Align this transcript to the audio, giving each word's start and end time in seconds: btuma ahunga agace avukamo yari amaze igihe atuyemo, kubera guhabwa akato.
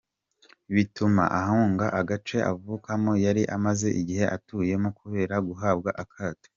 btuma 0.73 1.23
ahunga 1.41 1.85
agace 1.99 2.37
avukamo 2.51 3.11
yari 3.25 3.43
amaze 3.55 3.87
igihe 4.01 4.25
atuyemo, 4.35 4.89
kubera 4.99 5.35
guhabwa 5.47 5.89
akato. 6.03 6.49